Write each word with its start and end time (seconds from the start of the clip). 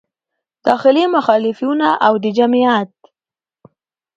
داخلي 0.67 1.03
مخالفینو 1.15 1.89
او 2.05 2.13
د 2.23 2.25
جمعیت 2.37 2.93